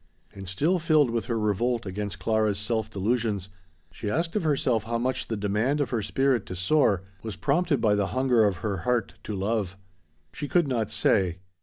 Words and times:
And 0.33 0.49
still 0.49 0.79
filled 0.79 1.11
with 1.11 1.25
her 1.25 1.37
revolt 1.37 1.85
against 1.85 2.17
Clara's 2.17 2.57
self 2.57 2.89
delusions, 2.89 3.49
she 3.91 4.09
asked 4.09 4.35
of 4.35 4.41
herself 4.41 4.85
how 4.85 4.97
much 4.97 5.27
the 5.27 5.37
demand 5.37 5.79
of 5.79 5.91
her 5.91 6.01
spirit 6.01 6.47
to 6.47 6.55
soar 6.55 7.03
was 7.21 7.35
prompted 7.35 7.79
by 7.79 7.93
the 7.93 8.07
hunger 8.07 8.43
of 8.45 8.57
her 8.65 8.77
heart 8.77 9.13
to 9.25 9.35
love. 9.35 9.77
She 10.33 10.47
could 10.47 10.67
not 10.67 10.89
say. 10.89 11.37